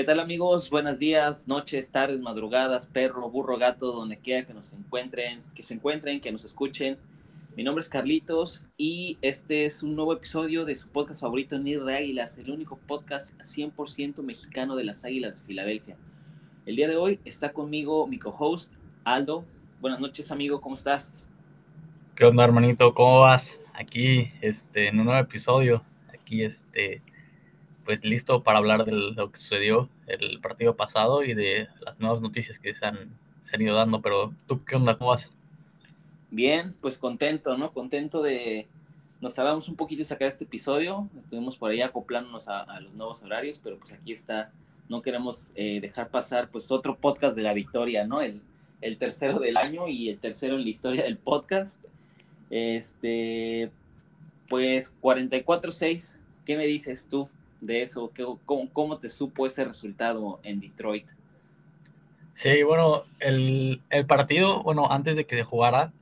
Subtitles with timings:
[0.00, 0.70] ¿Qué tal amigos?
[0.70, 5.74] Buenos días, noches, tardes, madrugadas, perro, burro, gato, donde quiera que nos encuentren, que se
[5.74, 6.96] encuentren, que nos escuchen.
[7.54, 11.84] Mi nombre es Carlitos y este es un nuevo episodio de su podcast favorito, Nido
[11.84, 15.98] de Águilas, el único podcast 100% mexicano de las Águilas de Filadelfia.
[16.64, 18.72] El día de hoy está conmigo mi co-host,
[19.04, 19.44] Aldo.
[19.82, 21.28] Buenas noches, amigo, ¿cómo estás?
[22.14, 22.94] ¿Qué onda, hermanito?
[22.94, 23.58] ¿Cómo vas?
[23.74, 27.02] Aquí, este, en un nuevo episodio, aquí, este,
[27.84, 32.20] pues listo para hablar de lo que sucedió el partido pasado y de las nuevas
[32.20, 33.10] noticias que se han,
[33.42, 34.00] se ido dando.
[34.00, 34.96] Pero tú, ¿qué onda?
[34.96, 35.30] ¿Cómo vas?
[36.30, 37.72] Bien, pues contento, ¿no?
[37.72, 38.68] Contento de...
[39.20, 43.22] Nos tardamos un poquito de sacar este episodio, estuvimos por ahí acoplándonos a, los nuevos
[43.22, 44.50] horarios, pero pues aquí está,
[44.88, 48.22] no queremos eh, dejar pasar pues otro podcast de la victoria, ¿no?
[48.22, 48.40] El,
[48.80, 51.84] el tercero del año y el tercero en la historia del podcast.
[52.48, 53.70] Este,
[54.48, 57.28] pues 44-6, ¿qué me dices tú?
[57.60, 58.12] De eso?
[58.44, 61.06] cómo, te supo ese resultado en Detroit?
[62.34, 65.92] Sí, bueno, el, partido, bueno, antes de que se jugara,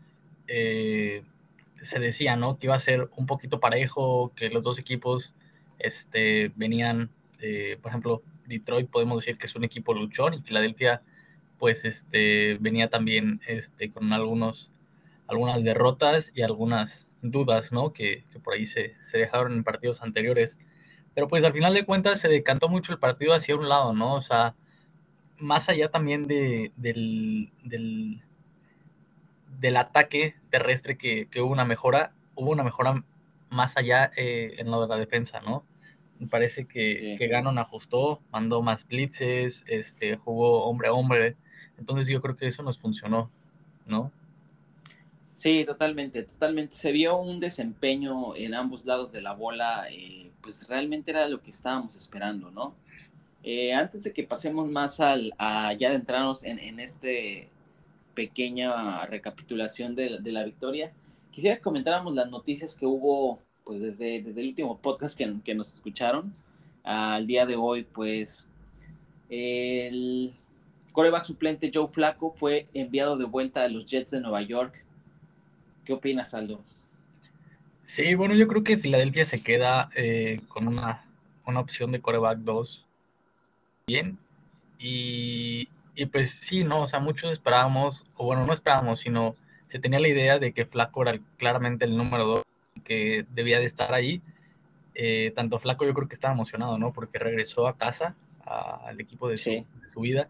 [0.46, 1.24] eh,
[1.82, 2.56] se decía, ¿no?
[2.56, 5.32] Que iba a ser un poquito parejo, que los dos equipos
[5.78, 11.02] este, venían, eh, por ejemplo, Detroit podemos decir que es un equipo luchón y Filadelfia,
[11.58, 14.70] pues, este, venía también este, con algunos,
[15.26, 17.92] algunas derrotas y algunas dudas, ¿no?
[17.92, 20.56] Que, por ahí se, se dejaron en partidos anteriores.
[21.18, 24.14] Pero pues al final de cuentas se decantó mucho el partido hacia un lado, ¿no?
[24.14, 24.54] O sea,
[25.36, 28.22] más allá también de, del, del,
[29.76, 33.02] ataque terrestre que, hubo una mejora, hubo una mejora
[33.50, 35.64] más allá eh, en lo de la defensa, ¿no?
[36.20, 41.34] Me parece que, que Ganon ajustó, mandó más blitzes, este, jugó hombre a hombre.
[41.78, 43.28] Entonces yo creo que eso nos funcionó,
[43.86, 44.12] ¿no?
[45.38, 46.74] Sí, totalmente, totalmente.
[46.74, 51.40] Se vio un desempeño en ambos lados de la bola, eh, pues realmente era lo
[51.40, 52.74] que estábamos esperando, ¿no?
[53.44, 57.48] Eh, antes de que pasemos más al, a ya adentrarnos en, en este
[58.14, 60.92] pequeña recapitulación de, de, la victoria,
[61.30, 65.54] quisiera que comentáramos las noticias que hubo, pues desde, desde el último podcast que, que
[65.54, 66.34] nos escucharon
[66.82, 68.50] al día de hoy, pues
[69.30, 70.34] el
[70.92, 74.84] coreback suplente Joe Flaco fue enviado de vuelta a los Jets de Nueva York
[75.88, 76.62] ¿Qué opinas, Aldo?
[77.82, 81.06] Sí, bueno, yo creo que Filadelfia se queda eh, con una,
[81.46, 82.84] opción de coreback 2
[83.86, 84.18] bien.
[84.78, 85.66] Y,
[86.12, 86.82] pues sí, ¿no?
[86.82, 89.34] O sea, muchos esperábamos, o bueno, no esperábamos, sino
[89.68, 92.42] se tenía la idea de que Flaco era claramente el número 2
[92.84, 94.20] que debía de estar ahí.
[94.94, 96.92] Eh, tanto Flaco yo creo que estaba emocionado, ¿no?
[96.92, 100.28] Porque regresó a casa, al equipo de su, de su vida.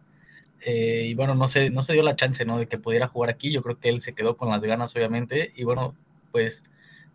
[0.60, 2.58] Eh, y bueno, no se, no se dio la chance, ¿no?
[2.58, 3.52] De que pudiera jugar aquí.
[3.52, 5.52] Yo creo que él se quedó con las ganas, obviamente.
[5.56, 5.94] Y bueno,
[6.32, 6.62] pues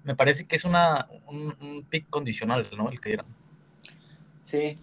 [0.03, 2.89] me parece que es una, un, pick condicional, ¿no?
[2.89, 3.25] El que dieron.
[4.41, 4.75] Sí,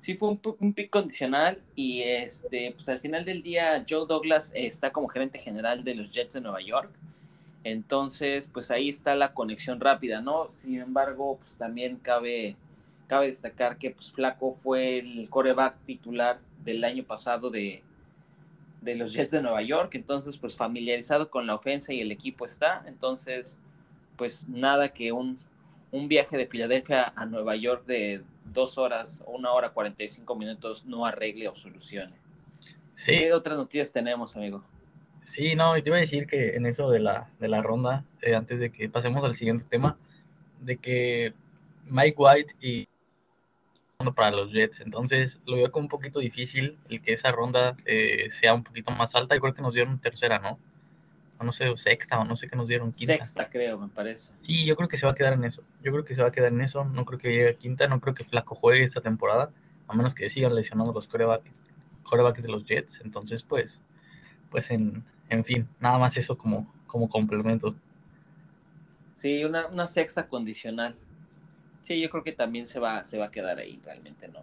[0.00, 4.90] sí fue un, pick condicional y este, pues al final del día Joe Douglas está
[4.90, 6.90] como gerente general de los Jets de Nueva York.
[7.62, 10.48] Entonces, pues ahí está la conexión rápida, ¿no?
[10.50, 12.56] Sin embargo, pues también cabe,
[13.06, 17.82] cabe destacar que pues Flaco fue el coreback titular del año pasado de,
[18.84, 22.44] de los Jets de Nueva York, entonces pues familiarizado con la ofensa y el equipo
[22.44, 23.58] está, entonces
[24.16, 25.38] pues nada que un,
[25.90, 28.22] un viaje de Filadelfia a Nueva York de
[28.52, 32.14] dos horas, una hora cuarenta y cinco minutos no arregle o solucione.
[32.94, 33.16] Sí.
[33.16, 34.62] ¿Qué otras noticias tenemos, amigo?
[35.22, 38.34] Sí, no, te iba a decir que en eso de la, de la ronda, eh,
[38.34, 39.96] antes de que pasemos al siguiente tema,
[40.60, 41.32] de que
[41.86, 42.86] Mike White y
[44.14, 44.80] para los Jets.
[44.80, 48.90] Entonces lo veo como un poquito difícil el que esa ronda eh, sea un poquito
[48.92, 49.36] más alta.
[49.36, 50.58] y creo que nos dieron tercera, ¿no?
[51.38, 53.14] O no sé, sexta, o no sé qué nos dieron quinta.
[53.14, 54.32] Sexta, creo, me parece.
[54.40, 55.62] Sí, yo creo que se va a quedar en eso.
[55.82, 56.84] Yo creo que se va a quedar en eso.
[56.84, 57.86] No creo que llegue a quinta.
[57.86, 59.50] No creo que Flaco juegue esta temporada.
[59.88, 61.50] A menos que sigan lesionando los corebacks,
[62.04, 63.00] corebacks de los Jets.
[63.04, 63.80] Entonces, pues,
[64.50, 67.74] pues en, en fin, nada más eso como, como complemento.
[69.14, 70.96] Sí, una, una sexta condicional.
[71.84, 74.42] Sí, yo creo que también se va, se va a quedar ahí, realmente no.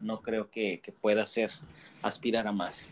[0.00, 1.50] No creo que, pueda ser
[2.00, 2.86] aspirar a más.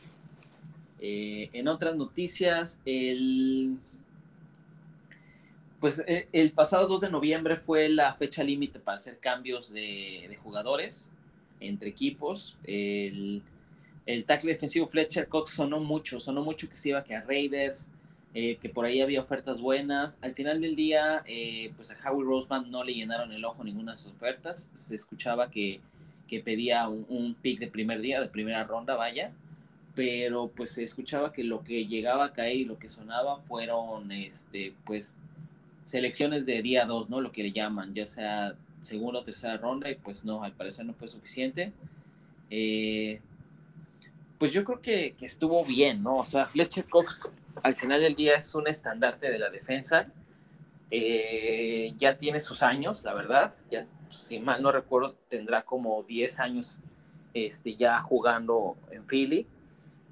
[1.00, 3.78] Eh, en otras noticias, el,
[5.78, 10.36] pues eh, el pasado 2 de noviembre fue la fecha límite para hacer cambios de,
[10.42, 11.08] jugadores
[11.60, 12.58] entre equipos.
[12.64, 13.42] El,
[14.06, 17.92] el tackle defensivo Fletcher Cox sonó mucho, sonó mucho que se iba a quedar Raiders,
[18.34, 20.18] eh, que por ahí había ofertas buenas.
[20.22, 23.92] Al final del día, eh, pues a Howie Roseman no le llenaron el ojo ninguna
[23.92, 24.70] de sus ofertas.
[24.74, 25.80] Se escuchaba que,
[26.26, 29.32] que pedía un, pick de primer día, de primera ronda, vaya.
[29.94, 34.12] Pero pues se escuchaba que lo que llegaba a caer y lo que sonaba fueron,
[34.12, 35.16] este, pues,
[35.86, 37.20] selecciones de día 2, ¿no?
[37.20, 40.86] Lo que le llaman, ya sea segunda o tercera ronda, y pues no, al parecer
[40.86, 41.72] no fue suficiente.
[42.50, 43.20] eh,
[44.38, 46.18] pues yo creo que, estuvo bien, ¿no?
[46.18, 47.32] O sea, Fletcher Cox
[47.62, 50.06] al final del día es un estandarte de la defensa.
[50.90, 53.54] Eh, ya tiene sus años, la verdad.
[53.70, 56.80] Ya, si mal no recuerdo, tendrá como 10 años
[57.34, 59.46] este, ya jugando en Philly.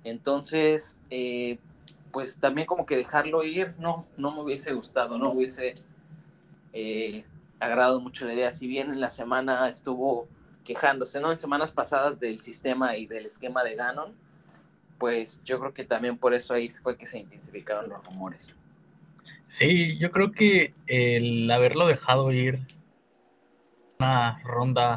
[0.04, 1.58] Entonces, eh,
[2.12, 5.74] pues también como que dejarlo ir, no, no me hubiese gustado, no hubiese
[6.72, 7.24] eh,
[7.58, 8.50] agradado mucho la idea.
[8.50, 10.28] Si bien en la semana estuvo
[10.64, 11.32] quejándose, ¿no?
[11.32, 14.14] En semanas pasadas del sistema y del esquema de Ganon,
[14.98, 18.54] pues yo creo que también por eso ahí fue que se intensificaron los rumores.
[19.46, 22.60] Sí, yo creo que el haberlo dejado ir
[23.98, 24.96] una ronda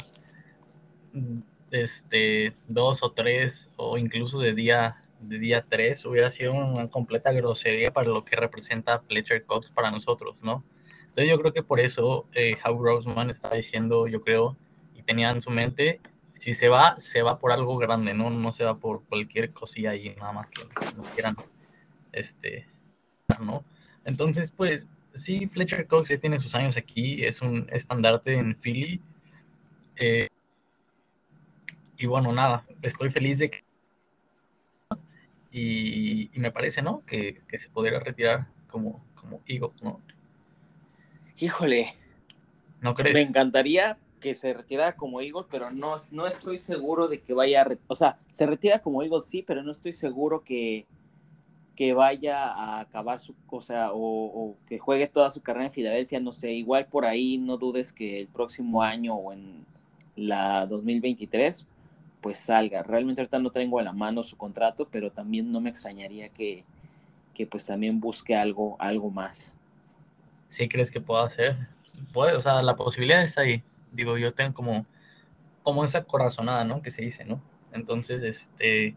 [1.72, 7.32] este dos o tres o incluso de día de día tres hubiera sido una completa
[7.32, 10.64] grosería para lo que representa Fletcher Cox para nosotros, ¿no?
[11.10, 14.56] Entonces yo creo que por eso eh, How Roseman está diciendo, yo creo,
[15.10, 16.00] tenía en su mente,
[16.40, 18.30] si se va, se va por algo grande, ¿no?
[18.30, 20.64] No se va por cualquier cosilla y nada más que
[20.96, 21.36] no quieran,
[22.14, 22.66] este,
[23.42, 23.66] ¿no?
[24.06, 29.02] Entonces, pues, sí, Fletcher Cox ya tiene sus años aquí, es un estandarte en Philly.
[29.98, 30.30] Eh,
[31.98, 33.64] y bueno, nada, estoy feliz de que...
[35.52, 37.04] Y, me parece, ¿no?
[37.06, 40.00] Que, que, se podría retirar como, como Eagle, ¿no?
[41.38, 41.96] Híjole.
[42.80, 43.14] ¿No crees?
[43.14, 47.64] Me encantaría, que se retirara como Eagle, pero no, no estoy seguro de que vaya
[47.64, 47.68] a...
[47.88, 50.86] O sea, se retira como Eagle, sí, pero no estoy seguro que,
[51.76, 53.34] que vaya a acabar su...
[53.48, 57.58] cosa o, que juegue toda su carrera en Filadelfia, no sé, igual por ahí no
[57.58, 59.66] dudes que el próximo año o en
[60.16, 61.66] la 2023
[62.22, 62.84] pues salga.
[62.84, 66.66] Realmente ahorita no tengo a la mano su contrato, pero también no me extrañaría que,
[67.34, 69.54] que pues también busque algo, algo más.
[70.50, 71.56] ¿Sí crees que pueda hacer?
[72.12, 74.86] Puede, o sea, la posibilidad está ahí digo, yo tengo como,
[75.64, 76.82] como esa corazonada, ¿no?
[76.82, 77.42] Que se dice, ¿no?
[77.72, 78.96] Entonces, este,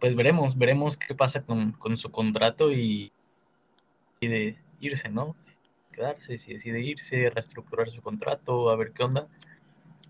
[0.00, 3.12] pues veremos, veremos qué pasa con, su contrato y,
[4.20, 5.36] de irse, ¿no?
[5.92, 9.28] Quedarse, si decide irse, reestructurar su contrato, a ver qué onda.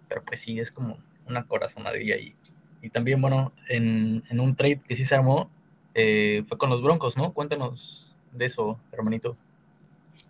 [0.09, 2.35] Pero pues sí, es como una corazonadilla ahí.
[2.83, 5.51] Y también, bueno, en, un trade que sí se armó,
[5.95, 7.33] eh, fue con los Broncos, ¿no?
[7.33, 9.37] Cuéntanos de eso, hermanito.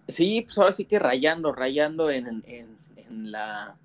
[0.08, 2.42] Sí, pues ahora sí que rayando, rayando en,
[3.12, 3.76] la,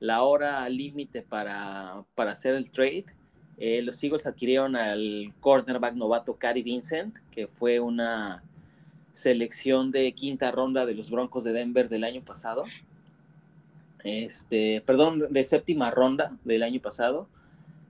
[0.00, 3.06] la hora límite para, hacer el trade.
[3.58, 8.42] Eh, los Eagles adquirieron al cornerback novato Cary Vincent, que fue una
[9.12, 12.64] selección de quinta ronda de los Broncos de Denver del año pasado.
[14.02, 17.28] Este, perdón, de séptima ronda del año pasado,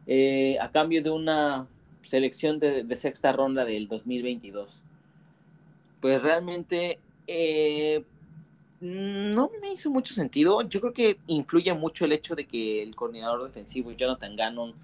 [0.06, 1.66] eh, a cambio de una
[2.02, 4.82] selección de, de, sexta ronda del 2022.
[6.00, 8.04] Pues realmente eh,
[8.82, 10.60] no me hizo mucho sentido.
[10.62, 14.74] Yo creo que influye mucho el hecho de que el coordinador defensivo, Jonathan Gannon,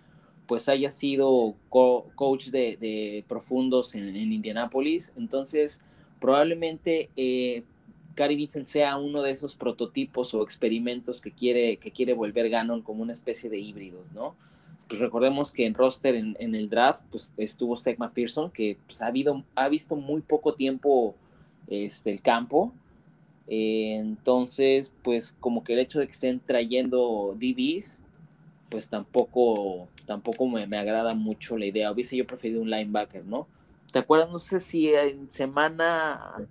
[0.47, 5.13] pues haya sido coach de, profundos en, Indianápolis.
[5.17, 5.83] Entonces,
[6.21, 7.65] probablemente eh,
[8.15, 12.83] Gary Vincent sea uno de esos prototipos o experimentos que quiere, que quiere volver Gannon
[12.83, 14.37] como una especie de híbrido, ¿no?
[14.87, 19.09] Pues recordemos que en roster, en, el draft, pues estuvo Zach McPherson, que pues, ha,
[19.09, 21.17] habido, ha visto muy poco tiempo
[21.67, 22.73] este, el campo
[23.51, 27.99] entonces, pues como que el hecho de que estén trayendo DBs,
[28.69, 31.91] pues tampoco, tampoco me, agrada mucho la idea.
[31.91, 33.47] Hubiese yo preferido un linebacker, ¿no?
[33.91, 34.31] ¿Te acuerdas?
[34.31, 36.47] No sé si en semana,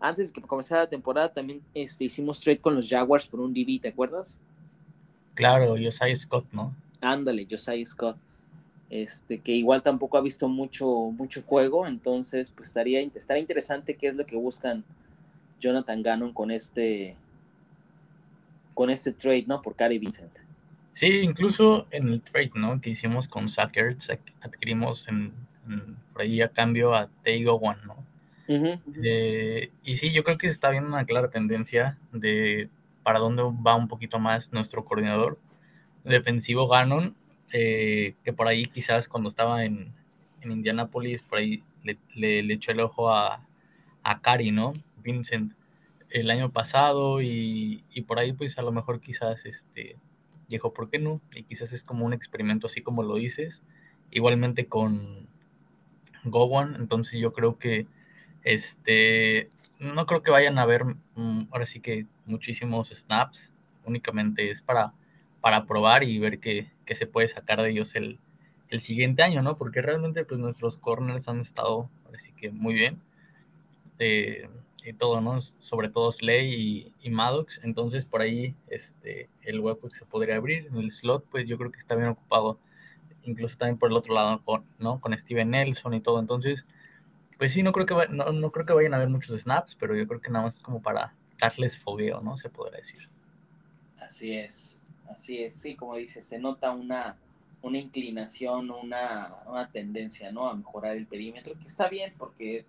[0.00, 3.52] antes de que comenzara la temporada, también este, hicimos trade con los Jaguars por un
[3.52, 4.38] DB, ¿te acuerdas?
[5.34, 6.74] Claro, Josiah Scott, ¿no?
[7.02, 8.16] Ándale, Josiah Scott.
[8.88, 14.08] Este, que igual tampoco ha visto mucho, mucho juego, entonces pues estaría, estaría interesante qué
[14.08, 14.84] es lo que buscan
[15.62, 17.16] Jonathan Gannon con este
[18.74, 19.62] con este trade, ¿no?
[19.62, 20.32] Por Cary Vincent.
[20.94, 22.80] Sí, incluso en el trade, ¿no?
[22.80, 24.08] Que hicimos con Sackers,
[24.40, 25.32] adquirimos en,
[26.12, 27.96] por ahí a cambio a Teigo One, ¿no?
[29.02, 32.68] Eh, y sí, yo creo que se está viendo una clara tendencia de
[33.02, 35.38] para dónde va un poquito más nuestro coordinador
[36.04, 37.14] defensivo Gannon,
[37.52, 39.92] eh, que por ahí quizás cuando estaba en,
[40.42, 43.40] en Indianapolis, por ahí le, le, echó el ojo a,
[44.02, 44.74] a Cari, ¿no?
[45.02, 45.52] Vincent
[46.10, 49.96] el año pasado y, por ahí pues a lo mejor quizás este
[50.48, 51.20] dijo, ¿por qué no?
[51.34, 53.62] Y quizás es como un experimento así como lo dices.
[54.10, 55.26] Igualmente con
[56.24, 57.86] Gowan, entonces yo creo que
[58.44, 63.52] este no creo que vayan a haber mm, ahora sí que muchísimos snaps,
[63.84, 64.92] únicamente es para,
[65.40, 68.18] para probar y ver qué, se puede sacar de ellos el,
[68.80, 69.58] siguiente año, ¿no?
[69.58, 73.02] Porque realmente pues nuestros corners han estado ahora que muy bien.
[73.98, 74.48] Eh,
[74.84, 75.40] y todo, ¿no?
[75.40, 80.66] Sobre todo Slay y, Maddox, entonces por ahí este, el hueco que se podría abrir
[80.66, 82.58] en el slot, pues yo creo que está bien ocupado
[83.24, 85.00] incluso también por el otro lado con, ¿no?
[85.00, 86.18] con Steven Nelson y todo.
[86.18, 86.64] Entonces,
[87.38, 89.96] pues sí, no creo, que no, no, creo que vayan a haber muchos snaps, pero
[89.96, 92.36] yo creo que nada más es como para darles fogueo, ¿no?
[92.36, 93.08] Se podrá decir.
[94.00, 97.16] Así es, así es, sí, como dices, se nota una,
[97.62, 100.48] una inclinación, una, una tendencia, ¿no?
[100.48, 102.64] A mejorar el perímetro, que está bien porque,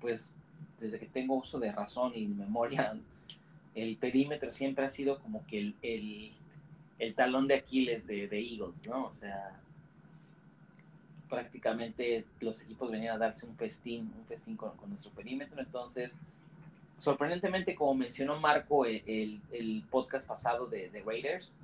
[0.00, 0.34] pues,
[0.82, 2.94] desde que tengo uso de razón y memoria,
[3.74, 6.32] el perímetro siempre ha sido como que el, el,
[6.98, 9.06] el talón de Aquiles de, Eagles, ¿no?
[9.06, 9.60] O sea,
[11.30, 16.18] prácticamente los equipos venían a darse un festín, un festín con, nuestro perímetro, entonces,
[16.98, 21.54] sorprendentemente, como mencionó Marco el, el, el podcast pasado de, de, Raiders,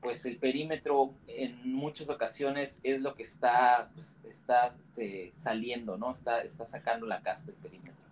[0.00, 6.12] pues el perímetro en muchas ocasiones es lo que está, pues, está este, saliendo, ¿no?
[6.12, 8.05] Está, está sacando la casta del perímetro.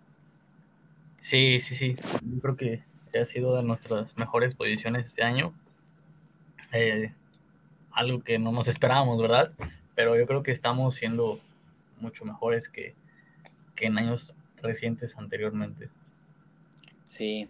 [1.25, 1.95] Sí, sí, sí.
[2.21, 2.83] Yo creo que
[3.19, 5.55] ha sido de nuestras mejores posiciones este año.
[6.71, 7.11] Eh,
[7.91, 9.51] algo que no nos esperábamos, ¿verdad?
[9.95, 11.39] Pero yo creo que estamos siendo
[11.99, 12.93] mucho mejores que,
[13.75, 15.89] que en años recientes anteriormente.
[17.05, 17.49] Sí.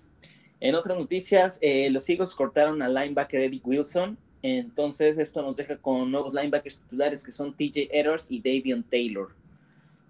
[0.62, 4.17] En otras noticias, eh, los Eagles cortaron al linebacker Eric Wilson.
[4.41, 9.36] Entonces, esto nos deja con nuevos linebackers titulares que son TJ Edwards y Davion Taylor.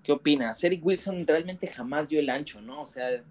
[0.04, 0.64] ¿Qué opinas?
[0.64, 2.84] Eric Wilson realmente jamás dio el ancho, ¿no?
[2.84, 3.24] O sea,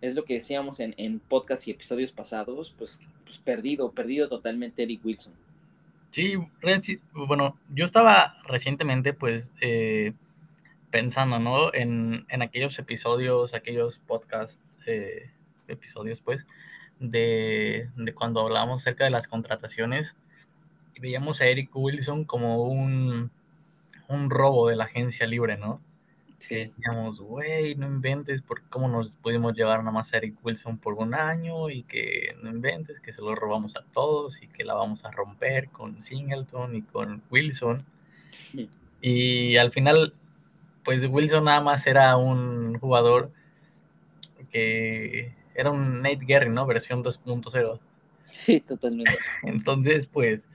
[0.00, 4.82] es lo que decíamos en, en podcast y episodios pasados, pues, pues, perdido, perdido totalmente
[4.82, 5.32] Eric Wilson.
[6.10, 6.34] Sí,
[7.12, 10.14] bueno, yo estaba recientemente pues eh,
[10.90, 11.74] pensando, ¿no?
[11.74, 15.30] En, en, aquellos episodios, aquellos podcast eh,
[15.68, 16.46] episodios pues,
[17.00, 20.16] de, de, cuando hablábamos acerca de las contrataciones
[20.94, 23.30] y veíamos a Eric Wilson como un,
[24.08, 25.80] un robo de la agencia libre, ¿no?
[26.38, 26.70] Sí.
[26.76, 30.94] Digamos, güey, no inventes por cómo nos pudimos llevar nada más a Eric Wilson por
[30.94, 34.74] un año y que no inventes que se lo robamos a todos y que la
[34.74, 37.84] vamos a romper con Singleton y con Wilson.
[39.00, 40.14] Y al final,
[40.84, 43.30] pues Wilson nada más era un jugador
[44.50, 46.66] que era un Nate Gary, ¿no?
[46.66, 47.80] Versión 2.0.
[48.28, 49.18] Sí, totalmente.
[49.42, 50.48] Entonces, pues,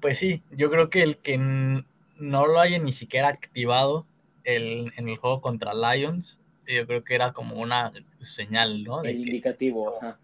[0.00, 4.06] pues sí, yo creo que el que no lo haya ni siquiera activado
[4.48, 9.02] el, en el juego contra Lions, yo creo que era como una señal, ¿no?
[9.02, 10.16] el indicativo, Va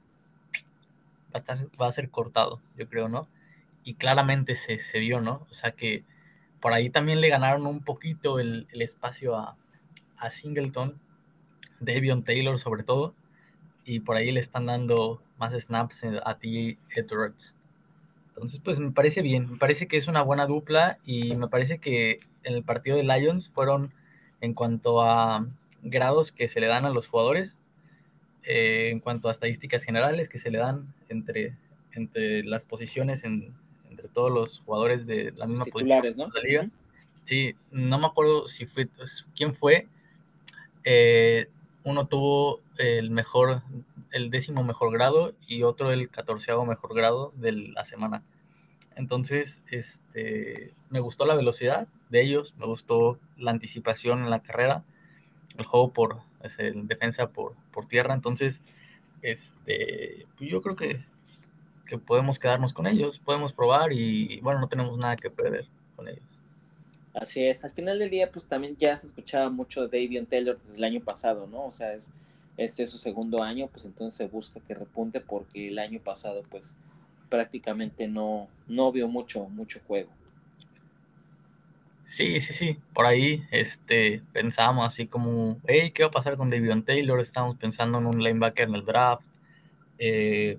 [1.32, 3.28] a, estar, va a ser cortado, yo creo, ¿no?
[3.82, 5.46] Y claramente se, se, vio, ¿no?
[5.50, 6.04] O sea que
[6.60, 9.56] por ahí también le ganaron un poquito el, el espacio a,
[10.16, 10.98] a Singleton,
[11.80, 13.14] Davion Taylor sobre todo,
[13.84, 16.78] y por ahí le están dando más snaps a T.
[16.94, 17.54] Edwards.
[18.28, 21.78] Entonces, pues me parece bien, me parece que es una buena dupla y me parece
[21.78, 23.92] que en el partido de Lions fueron
[24.40, 25.46] en cuanto a
[25.82, 27.56] grados que se le dan a los jugadores,
[28.42, 31.56] eh, en cuanto a estadísticas generales que se le dan entre,
[31.92, 33.54] entre las posiciones, en,
[33.88, 36.28] entre todos los jugadores de la misma posición ¿no?
[36.28, 36.70] de la liga.
[37.24, 39.88] Sí, no me acuerdo si fue, pues, quién fue.
[40.84, 41.48] Eh,
[41.84, 43.62] uno tuvo el mejor,
[44.10, 48.22] el décimo mejor grado y otro el catorceavo mejor grado de la semana.
[48.96, 54.84] Entonces, este, me gustó la velocidad de ellos, me gustó la anticipación en la carrera,
[55.58, 58.14] el juego por es el defensa por, por tierra.
[58.14, 58.60] Entonces,
[59.22, 61.04] este, pues yo creo que,
[61.86, 65.66] que podemos quedarnos con ellos, podemos probar y bueno, no tenemos nada que perder
[65.96, 66.22] con ellos.
[67.14, 70.56] Así es, al final del día, pues también ya se escuchaba mucho de Davion Taylor
[70.58, 71.66] desde el año pasado, ¿no?
[71.66, 72.12] O sea, es,
[72.56, 76.42] este es su segundo año, pues entonces se busca que repunte porque el año pasado,
[76.50, 76.76] pues
[77.28, 80.10] prácticamente no, no vio mucho, mucho juego.
[82.06, 82.78] Sí, sí, sí.
[82.92, 87.20] Por ahí este, pensamos así como, hey, ¿qué va a pasar con Davion Taylor?
[87.20, 89.24] Estamos pensando en un linebacker en el draft.
[89.98, 90.58] Eh,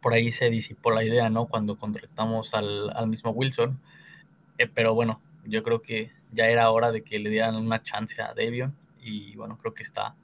[0.00, 1.46] por ahí se disipó la idea, ¿no?
[1.46, 3.80] Cuando contratamos al, al mismo Wilson.
[4.58, 8.20] Eh, pero bueno, yo creo que ya era hora de que le dieran una chance
[8.22, 8.74] a Davion.
[9.02, 10.14] Y bueno, creo que está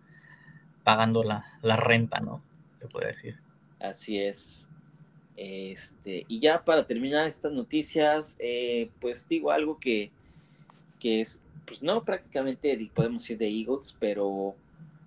[0.85, 2.43] pagando la, la renta, ¿no?
[2.78, 3.38] Se puede decir.
[3.81, 4.66] Así es.
[5.37, 10.11] Este, y ya para terminar estas noticias, eh, pues digo algo que,
[10.99, 14.55] que es, pues no prácticamente podemos decir de Eagles, pero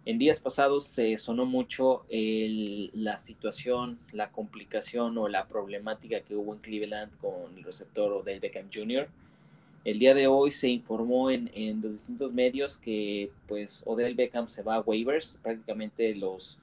[0.06, 6.54] en días pasados se sonó mucho la situación, la complicación o la problemática que hubo
[6.54, 9.08] en Cleveland con el receptor Odell Beckham Jr.
[9.86, 14.48] El día de hoy se informó en, en los distintos medios que pues Odell Beckham
[14.48, 16.60] se va a waivers, prácticamente los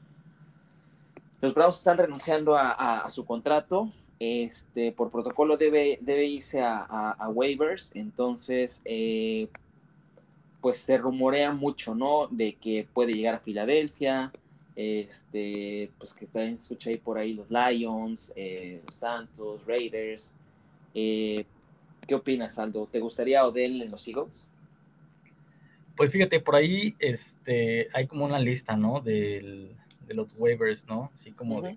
[1.40, 3.90] los Bravos están renunciando a, su contrato.
[4.18, 7.92] Este, por protocolo debe, debe irse a, a waivers.
[7.94, 9.48] Entonces, eh,
[10.60, 12.26] pues se rumorea mucho, ¿no?
[12.28, 14.32] De que puede llegar a Filadelfia.
[14.74, 20.34] Este, pues que también escucha ahí por ahí los Lions, eh, los Santos, Raiders.
[20.94, 21.44] Eh,
[22.06, 22.86] ¿Qué opinas, Aldo?
[22.90, 24.46] ¿Te gustaría Odell en los Eagles?
[25.96, 29.00] Pues fíjate, por ahí este, hay como una lista, ¿no?
[29.00, 29.74] de
[30.08, 31.10] los waivers, ¿no?
[31.14, 31.76] Así como de,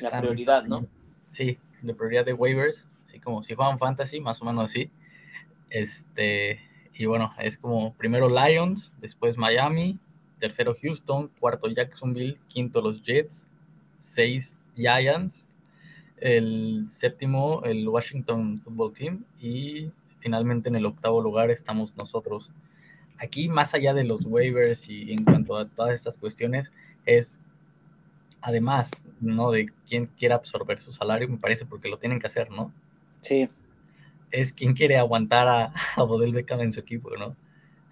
[0.00, 0.86] La prioridad, ¿no?
[1.36, 4.90] Sí, de prioridad de waivers, así como si juegan fantasy, más o menos así.
[5.68, 6.58] Este,
[6.94, 9.98] y bueno, es como primero Lions, después Miami,
[10.40, 13.46] tercero Houston, cuarto Jacksonville, quinto los Jets,
[14.00, 15.44] seis Giants,
[16.16, 19.90] el séptimo el Washington Football Team y
[20.20, 22.50] finalmente en el octavo lugar estamos nosotros.
[23.18, 26.72] Aquí, más allá de los waivers y en cuanto a todas estas cuestiones,
[27.04, 27.38] es
[28.46, 29.50] además, ¿no?
[29.50, 32.72] De quién quiere absorber su salario, me parece, porque lo tienen que hacer, ¿no?
[33.20, 33.48] Sí.
[34.30, 37.36] Es quien quiere aguantar a, a Bodel Beckham en su equipo, ¿no?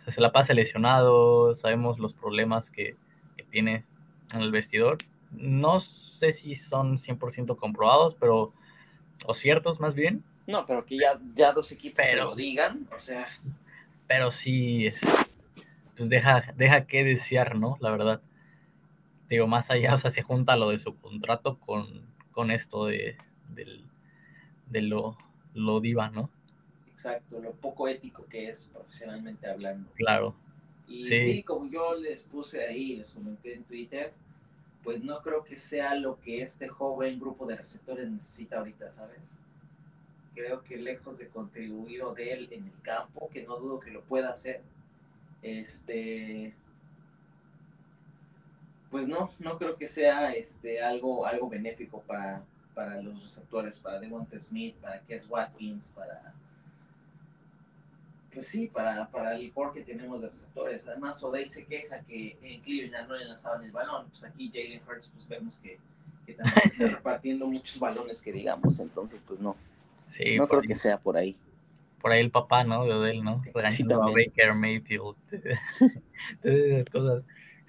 [0.06, 2.94] se la pasa lesionado, sabemos los problemas que,
[3.38, 3.86] que tiene
[4.34, 4.98] en el vestidor.
[5.32, 8.52] No sé si son 100% comprobados, pero,
[9.24, 10.22] o ciertos más bien.
[10.46, 13.26] No, pero que ya, ya dos equipos lo digan, o sea.
[14.06, 14.88] Pero sí,
[15.96, 17.78] pues deja, deja que desear, ¿no?
[17.80, 18.20] La verdad.
[19.34, 23.16] Digo, más allá, o sea, se junta lo de su contrato con, con esto de,
[23.48, 25.16] de lo,
[25.54, 26.30] lo diva, ¿no?
[26.88, 29.90] Exacto, lo poco ético que es profesionalmente hablando.
[29.94, 30.36] Claro.
[30.86, 31.42] Y sí.
[31.42, 34.12] como yo les puse ahí, les comenté en Twitter,
[34.84, 39.38] pues no creo que sea lo que este joven grupo de receptores necesita ahorita, ¿sabes?
[40.34, 43.90] Creo que lejos de contribuir o de él en el campo, que no dudo que
[43.90, 44.62] lo pueda hacer,
[45.42, 46.54] este,
[48.94, 52.44] pues no, no creo que sea este, algo, algo benéfico para,
[52.76, 56.32] para los receptores, para Devonta Smith, para Kes Watkins, para
[58.32, 60.86] pues sí, para, para el core que tenemos de receptores.
[60.86, 64.06] Además, Odell se queja que en Cleveland no le lanzaban el balón.
[64.10, 65.80] Pues aquí Jalen Hurts, pues vemos que,
[66.24, 68.78] que también está repartiendo muchos balones que digamos.
[68.78, 69.56] Entonces, pues no.
[70.10, 71.36] Sí, no creo que sea por ahí.
[72.00, 72.84] Por ahí el papá, ¿no?
[72.84, 73.42] De Odell, ¿no?
[73.42, 73.50] Sí,
[73.92, 75.16] a Baker Mayfield.
[76.44, 77.24] esas cosas.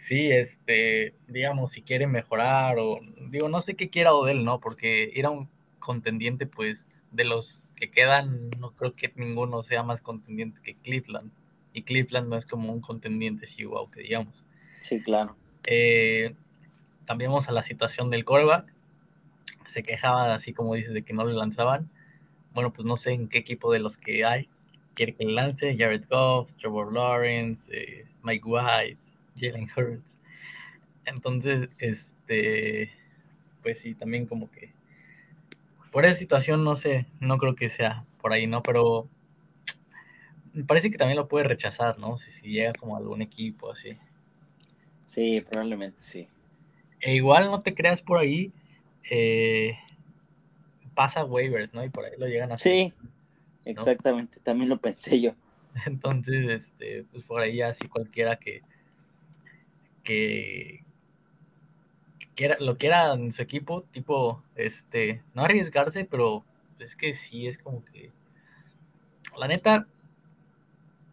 [0.06, 3.00] Sí, este, digamos, si quiere mejorar o,
[3.32, 4.60] digo, no sé qué quiera Odell, ¿no?
[4.60, 10.02] Porque era un contendiente, pues, de los que quedan, no creo que ninguno sea más
[10.02, 11.32] contendiente que Cleveland.
[11.74, 14.46] Y Cleveland no es como un contendiente Chihuahua, que digamos.
[14.80, 15.36] Sí, claro.
[15.66, 16.36] Eh,
[17.08, 18.72] a la situación del coreback.
[19.66, 21.90] Se quejaba, así como dices, de que no le lanzaban.
[22.54, 24.50] Bueno, pues no sé en qué equipo de los que hay
[24.94, 25.76] quiere que le lance.
[25.76, 29.05] Jared Goff, Trevor Lawrence, eh, Mike White,
[29.36, 30.18] Jalen Hurts.
[31.06, 32.92] Entonces, este,
[33.62, 34.74] pues sí, también como que
[35.92, 38.62] por esa situación no sé, no creo que sea por ahí, ¿no?
[38.64, 39.08] Pero
[40.54, 42.18] me parece que también lo puede rechazar, ¿no?
[42.18, 43.98] Si, si llega como a algún equipo así.
[45.06, 46.28] Sí, probablemente sí.
[47.00, 48.52] E igual no te creas por ahí,
[49.10, 49.78] eh,
[50.96, 51.84] pasa waivers, ¿no?
[51.84, 52.72] Y por ahí lo llegan a hacer.
[52.72, 52.94] Sí,
[53.66, 55.34] exactamente, también lo pensé yo.
[55.86, 58.64] Entonces, este, pues por ahí así cualquiera que,
[60.06, 60.84] que,
[62.60, 66.46] lo quiera en su equipo, tipo, este, no arriesgarse, pero
[66.80, 68.12] es que sí es como que,
[69.38, 69.88] la neta,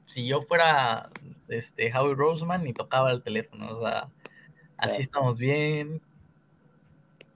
[0.06, 1.10] si yo fuera
[1.48, 4.08] este Howie Roseman y tocaba el teléfono, o sea,
[4.76, 6.00] así estamos bien,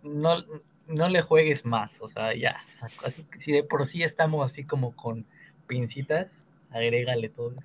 [0.02, 0.44] no,
[0.86, 2.60] no le juegues más, o sea, ya,
[3.04, 5.26] así, si de por sí estamos así como con
[5.66, 6.28] pincitas,
[6.70, 7.62] agrégale todo eso.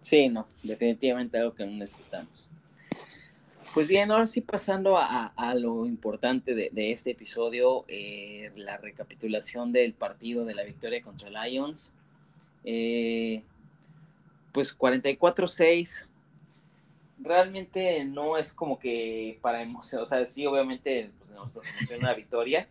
[0.00, 2.50] Sí, no, definitivamente algo que no necesitamos.
[3.72, 9.94] Pues bien, ahora sí pasando a, lo importante de, este episodio, eh, la recapitulación del
[9.94, 11.92] partido de la victoria contra Lions.
[12.64, 13.42] Eh,
[14.52, 16.06] pues 44-6,
[17.18, 22.14] realmente no es como que para emocionar, o sea, sí, obviamente pues, nos emociona la
[22.14, 22.68] victoria,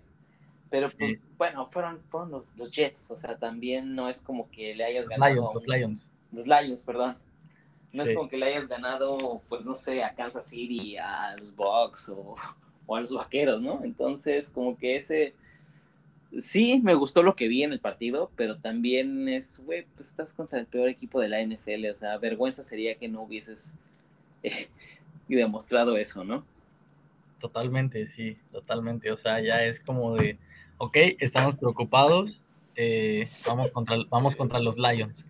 [0.69, 4.85] pero pues, bueno, fueron, fueron los, Jets, o sea, también no es como que le
[4.85, 5.51] hayas ganado.
[5.53, 6.07] los Lions.
[6.31, 7.17] Los Lions, perdón.
[7.93, 11.55] No es como que le hayas ganado, pues no sé, a Kansas City, a los
[11.55, 12.35] Bucks o,
[12.95, 13.83] a los Vaqueros, ¿no?
[13.83, 15.33] Entonces, como que ese...
[16.37, 20.31] Sí, me gustó lo que vi en el partido, pero también es, güey, pues estás
[20.31, 23.75] contra el peor equipo de la NFL, o sea, vergüenza sería que no hubieses
[24.41, 24.69] eh,
[25.27, 26.45] demostrado eso, ¿no?
[27.41, 30.37] Totalmente, sí, totalmente, o sea, ya es como de,
[30.77, 32.41] ok, estamos preocupados,
[32.75, 35.25] eh, vamos, contra, vamos contra los Lions.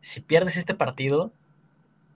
[0.00, 1.30] Si pierdes este partido,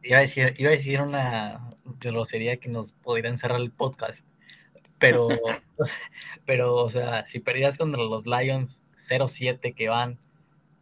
[0.05, 4.27] iba a decir, iba a decir una grosería que nos podrían cerrar el podcast.
[4.99, 5.29] Pero,
[6.47, 10.19] pero, o sea, si perdías contra los Lions 0-7 que van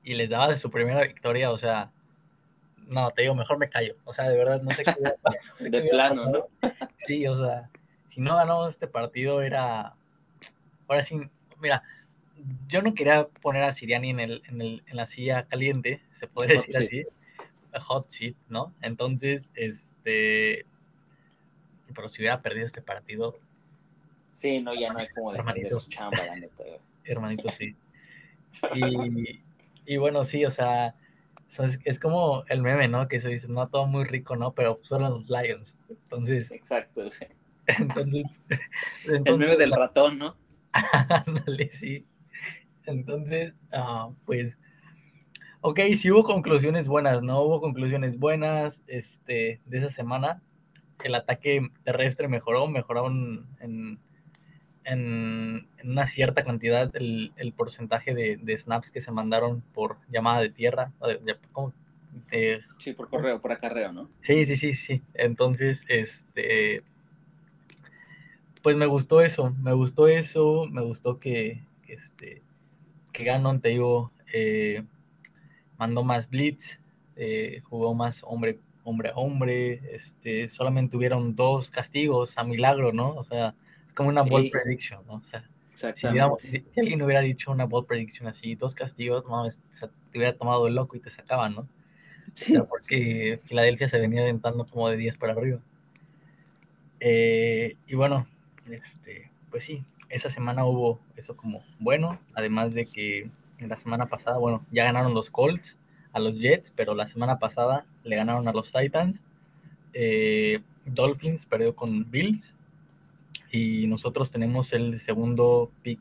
[0.03, 1.93] y les dabas de su primera victoria, o sea,
[2.87, 3.97] no, te digo, mejor me callo.
[4.05, 5.71] O sea, de verdad, no sé qué.
[5.71, 6.47] de plano, ¿no?
[6.99, 7.71] Sí, o sea,
[8.09, 9.95] si no ganamos este partido era.
[10.89, 11.21] Ahora sí,
[11.61, 11.83] mira,
[12.67, 16.27] yo no quería poner a Siriani en, el, en, el, en la silla caliente, se
[16.27, 17.05] puede decir así,
[17.81, 18.75] hot seat, ¿no?
[18.83, 20.67] Entonces, este,
[21.95, 23.39] pero si hubiera perdido este partido.
[24.33, 26.65] Sí, no, ya no hay como de su chamba, la neta.
[27.05, 27.75] Hermanito, sí.
[28.75, 29.41] Y,
[29.87, 30.95] y, bueno, sí, o sea,
[31.85, 33.09] es, como el meme, ¿no?
[33.09, 34.53] Que se dice, no todo muy rico, ¿no?
[34.53, 35.77] Pero solo los Lions.
[35.89, 36.51] Entonces.
[36.51, 37.11] Exacto.
[37.67, 38.25] Entonces,
[39.07, 40.37] el meme del ratón, ¿no?
[40.73, 42.07] Ándale, sí.
[42.87, 44.59] Entonces, ah, pues,
[45.63, 47.43] ok, sí hubo conclusiones buenas, ¿no?
[47.43, 50.43] Hubo conclusiones buenas este, de esa semana.
[51.03, 53.99] El ataque terrestre mejoró, mejoró en,
[54.85, 60.93] en, una cierta cantidad el, porcentaje de, snaps que se mandaron por llamada de tierra.
[62.79, 64.11] sí, por correo, por acarreo, ¿no?
[64.21, 65.03] Sí, sí, sí, sí.
[65.15, 66.83] Entonces, este,
[68.63, 72.43] pues me gustó eso, me gustó eso, me gustó que, que este,
[73.13, 74.85] que te digo, eh,
[75.79, 76.79] mandó más blitz,
[77.17, 83.15] eh, jugó más hombre, hombre a hombre, este, solamente tuvieron dos castigos a milagro, ¿no?
[83.15, 83.55] O sea,
[83.87, 85.15] es como una ball prediction, ¿no?
[85.15, 85.45] O sea,
[85.95, 90.75] si, alguien hubiera dicho una ball prediction así, dos castigos, no, te hubiera tomado el
[90.75, 91.69] loco y te sacaban, ¿no?
[92.35, 92.55] Sí.
[92.69, 95.61] porque Filadelfia se venía aventando como de 10 para arriba.
[97.01, 98.27] Eh, y bueno,
[98.71, 103.29] este, pues sí, esa semana hubo eso como bueno, además de que
[103.69, 105.77] la semana pasada, bueno, ya ganaron los Colts
[106.13, 109.23] a los Jets, pero la semana pasada le ganaron a los Titans.
[109.95, 112.55] Eh, Dolphins perdió con Bills
[113.51, 116.01] y nosotros tenemos el segundo pick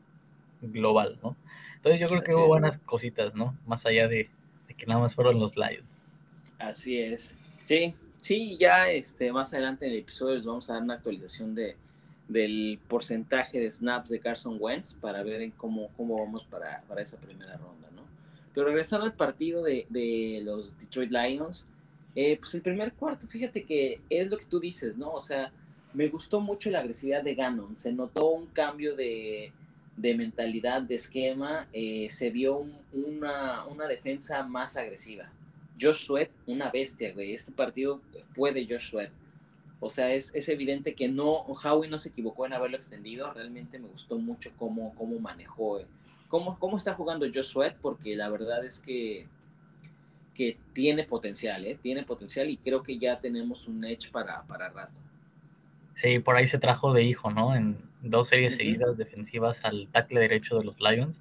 [0.60, 1.36] global, ¿no?
[1.76, 3.56] Entonces yo creo que hubo buenas cositas, ¿no?
[3.66, 4.30] Más allá de,
[4.68, 6.06] de, que nada más fueron los Lions.
[6.58, 7.36] Así es.
[7.64, 11.54] Sí, sí, ya este, más adelante en el episodio les vamos a dar una actualización
[11.54, 11.76] de,
[12.32, 17.18] del porcentaje de snaps de Carson Wentz para ver cómo, cómo vamos para, para esa
[17.18, 18.02] primera ronda, ¿no?
[18.54, 21.66] Pero regresando al partido de, de los Detroit Lions,
[22.14, 25.12] eh, pues el primer cuarto, fíjate que es lo que tú dices, ¿no?
[25.12, 25.52] O sea,
[25.94, 29.52] me gustó mucho la agresividad de Gannon, se notó un cambio de,
[29.96, 35.30] de mentalidad, de esquema, eh, se vio una, una, defensa más agresiva.
[35.80, 37.32] Josh Sweat, una bestia, güey.
[37.32, 39.10] Este partido fue de Josh Sweat.
[39.84, 43.32] O sea, es, es, evidente que no, Howie no se equivocó en haberlo extendido.
[43.32, 45.86] Realmente me gustó mucho cómo, cómo manejó, eh,
[46.28, 49.26] cómo, cómo está jugando Josh porque la verdad es que,
[50.34, 51.76] que tiene potencial, ¿eh?
[51.82, 55.00] Tiene potencial y creo que ya tenemos un edge para, para rato.
[55.96, 57.56] Sí, por ahí se trajo de hijo, ¿no?
[57.56, 61.20] En dos series seguidas defensivas al tackle derecho de los Lions.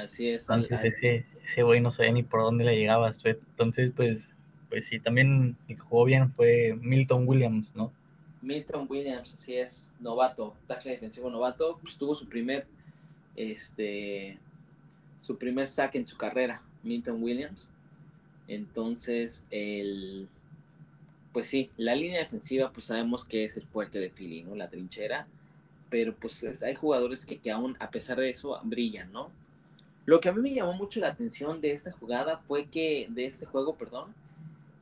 [0.00, 0.48] Así es.
[0.48, 3.38] Entonces ese, ese güey no sabía ni por dónde le llegaba a Sweat.
[3.50, 4.28] Entonces, pues
[4.68, 7.92] pues sí, también el que jugó bien fue Milton Williams, ¿no?
[8.42, 12.66] Milton Williams, así es, novato, tackle defensivo novato, pues tuvo su primer,
[13.34, 14.38] este,
[15.20, 17.70] su primer sack en su carrera, Milton Williams.
[18.48, 20.28] Entonces, el,
[21.32, 24.54] pues sí, la línea defensiva, pues sabemos que es el fuerte de Philly, ¿no?
[24.54, 25.26] La trinchera,
[25.90, 29.30] pero pues hay jugadores que, que aún, a pesar de eso, brillan, ¿no?
[30.04, 33.26] Lo que a mí me llamó mucho la atención de esta jugada fue que, de
[33.26, 34.14] este juego, perdón,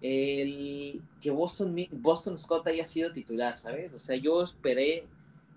[0.00, 3.94] el que Boston, Boston Scott haya sido titular, ¿sabes?
[3.94, 5.04] O sea, yo esperé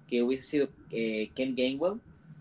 [0.07, 1.99] que hubiese sido eh, Ken Gainwell,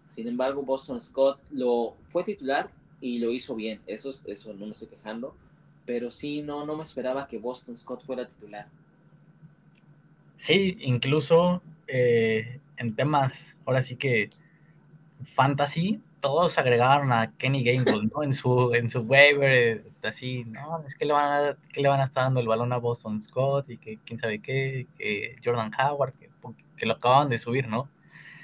[0.09, 4.73] sin embargo, Boston Scott lo fue titular y lo hizo bien, eso, eso no me
[4.73, 5.37] estoy quejando,
[5.85, 8.69] pero sí, no, no me esperaba que Boston Scott fuera titular.
[10.39, 14.31] Sí, incluso eh, en temas, ahora sí que
[15.35, 18.23] fantasy, todos agregaron a Kenny Gamble, ¿no?
[18.23, 22.01] En su, en su waiver, así, no, es que le, van a, que le van
[22.01, 25.71] a estar dando el balón a Boston Scott y que quién sabe qué, que Jordan
[25.79, 26.31] Howard, que,
[26.77, 27.89] que lo acaban de subir, ¿no?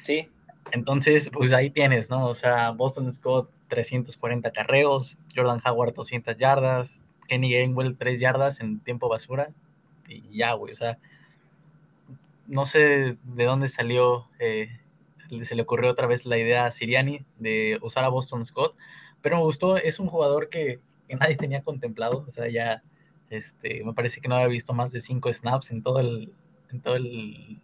[0.03, 0.29] Sí.
[0.71, 2.27] Entonces, pues ahí tienes, ¿no?
[2.27, 8.81] O sea, Boston Scott 340 carreos, Jordan Howard 200 yardas, Kenny Gainwell 3 yardas en
[8.81, 9.51] tiempo basura
[10.09, 10.99] y ya, güey, o sea,
[12.47, 14.69] no sé de dónde salió eh,
[15.43, 18.77] se le ocurrió otra vez la idea a Siriani de usar a Boston Scott,
[19.21, 22.83] pero me gustó, es un jugador que, nadie tenía contemplado, o sea, ya
[23.29, 26.33] este, me parece que no había visto más de cinco snaps en todo el,
[26.71, 27.61] en todo el,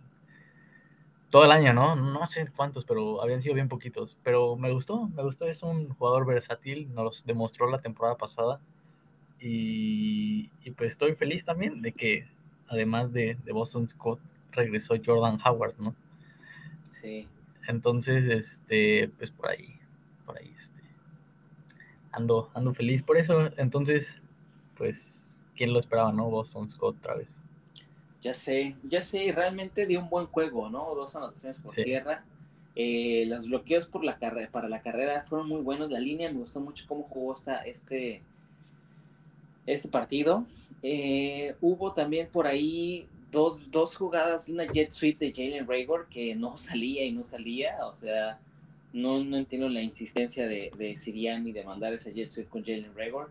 [1.30, 1.96] todo el año, ¿no?
[1.96, 5.88] No sé cuántos, pero habían sido bien poquitos, pero me gustó, me gustó, es un
[5.94, 8.60] jugador versátil, nos demostró la temporada pasada
[9.40, 12.26] y, pues estoy feliz también de que
[12.68, 14.20] además de, de Boston Scott
[14.52, 15.94] regresó Jordan Howard, ¿no?
[16.82, 17.28] Sí,
[17.68, 19.78] entonces, este, pues por ahí,
[20.24, 20.80] por ahí, este,
[22.12, 23.50] ando, ando feliz por eso.
[23.58, 24.08] Entonces,
[24.76, 26.30] pues, ¿quién lo esperaba, no?
[26.30, 27.28] Boston Scott otra vez.
[28.22, 30.94] Ya sé, ya sé, realmente dio un buen juego, ¿no?
[30.94, 32.24] Dos anotaciones por tierra.
[32.74, 35.90] Eh, los bloqueos por la carrera, para la carrera fueron muy buenos.
[35.90, 38.22] La línea me gustó mucho cómo jugó esta, este,
[39.66, 40.46] este partido.
[40.82, 46.34] Eh, hubo también por ahí dos, dos jugadas, una jet sweep de Jalen Raygor que
[46.34, 47.78] no salía y no salía.
[47.86, 48.38] O sea,
[48.92, 52.94] no, no entiendo la insistencia de, de Siriani de mandar ese jet sweep con Jalen
[52.94, 53.30] Raygor.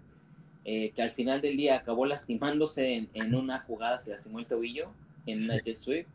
[0.70, 4.48] Eh, que al final del día acabó lastimándose en, en, una jugada, se lastimó el
[4.48, 4.90] tobillo
[5.26, 6.08] en una jet sweep.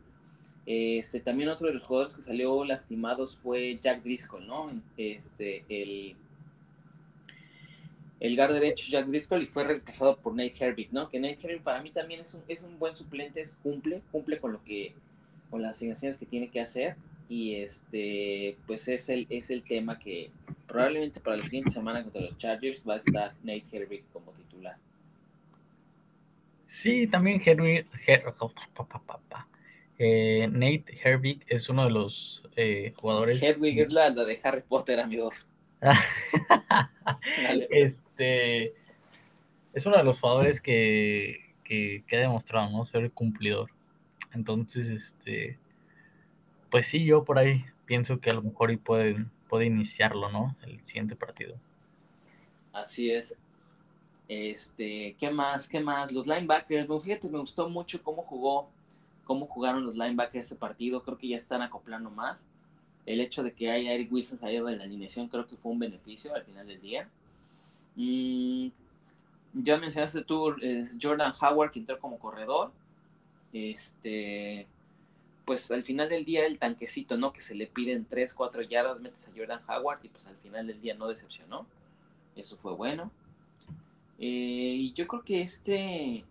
[0.65, 4.69] Este, también otro de los jugadores que salió lastimados fue Jack Driscoll, ¿no?
[4.95, 6.15] Este, el,
[8.23, 11.09] el guard derecho Jack Driscoll y fue reemplazado por Nate Herbig, ¿no?
[11.09, 14.53] Que Nate Herbig para mí también es un, es un buen suplente, cumple, cumple con
[14.53, 14.93] lo que,
[15.49, 16.95] con las asignaciones que tiene que hacer
[17.27, 20.31] y este, pues es el, es el tema que
[20.67, 24.77] probablemente para la siguiente semana contra los Chargers va a estar Nate Herbig como titular.
[26.67, 27.85] Sí, también Herbig,
[29.99, 33.43] eh, Nate Herbig es uno de los eh, jugadores.
[33.43, 35.29] Hedwig es la, de Harry Potter, amigo.
[38.13, 38.73] este
[39.73, 42.85] es uno de los jugadores que, que, ha demostrado ¿no?
[42.85, 43.71] ser cumplidor.
[44.33, 45.57] Entonces, este
[46.73, 50.55] pues sí, yo por ahí pienso que a lo mejor y puede, puede iniciarlo, ¿no?
[50.63, 51.55] El siguiente partido.
[52.71, 53.37] Así es.
[54.27, 55.69] Este, ¿qué más?
[55.69, 56.11] ¿Qué más?
[56.11, 58.69] Los linebackers, fíjate, me gustó mucho cómo jugó,
[59.23, 61.03] cómo jugaron los linebackers ese partido.
[61.03, 62.47] Creo que ya están acoplando más.
[63.05, 65.77] El hecho de que haya Eric Wilson salido de la alineación creo que fue un
[65.77, 67.07] beneficio al final del día.
[67.95, 68.67] Mm,
[69.53, 70.55] ya mencionaste tú
[71.01, 72.71] Jordan Howard que entró como corredor.
[73.53, 74.67] Este,
[75.45, 77.33] pues al final del día el tanquecito, ¿no?
[77.33, 80.67] Que se le piden 3, 4 yardas, metes a Jordan Howard y pues al final
[80.67, 81.67] del día no decepcionó.
[82.35, 83.11] Eso fue bueno.
[84.19, 86.23] Eh, y yo creo que este,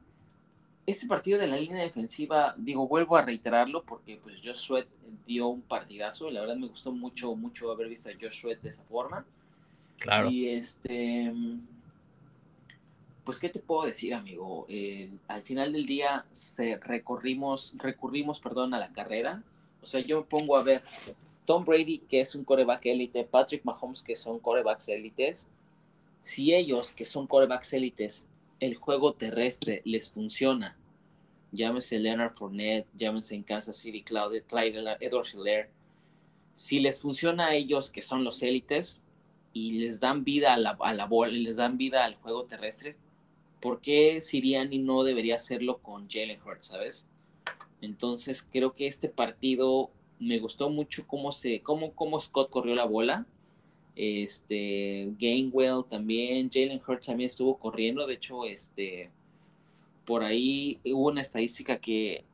[0.87, 4.87] este partido de la línea defensiva, digo, vuelvo a reiterarlo porque pues Josh Sweat
[5.27, 6.31] dio un partidazo.
[6.31, 9.25] La verdad me gustó mucho, mucho haber visto a Josh Sweat de esa forma.
[10.03, 10.31] Claro.
[10.31, 11.33] Y este
[13.25, 14.67] pues, ¿qué te puedo decir, amigo?
[14.69, 16.27] Eh, al final del día
[16.81, 19.45] recorrimos, recurrimos perdón, a la carrera.
[19.81, 20.83] O sea, yo me pongo a ver
[21.45, 25.49] Tom Brady, que es un coreback élite, Patrick Mahomes, que son corebacks élites.
[26.23, 28.27] Si ellos, que son corebacks élites,
[28.59, 30.77] el juego terrestre les funciona,
[31.51, 35.71] llámese Leonard Fournette, llámese en Kansas City, Clyde, Clyde Edward Hiller,
[36.55, 39.01] si les funciona a ellos, que son los élites,
[39.53, 42.97] y les dan vida a la, a la bola, les dan vida al juego terrestre,
[43.61, 47.07] ¿por qué Siriani no debería hacerlo con Jalen Hurts, sabes?
[47.81, 52.85] Entonces creo que este partido me gustó mucho cómo se, cómo, cómo Scott corrió la
[52.85, 53.27] bola.
[53.95, 58.07] Este, Gainwell también, Jalen Hurts también estuvo corriendo.
[58.07, 59.11] De hecho, este,
[60.05, 62.25] por ahí hubo una estadística que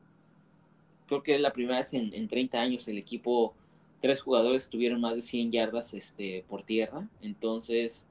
[1.07, 3.55] creo que es la primera vez en, en 30 años el equipo,
[3.99, 7.07] tres jugadores tuvieron más de 100 yardas este, por tierra.
[7.21, 8.05] Entonces,